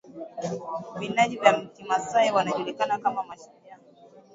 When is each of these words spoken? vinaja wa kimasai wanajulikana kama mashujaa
vinaja 0.99 1.41
wa 1.41 1.53
kimasai 1.73 2.31
wanajulikana 2.31 2.99
kama 2.99 3.23
mashujaa 3.23 3.77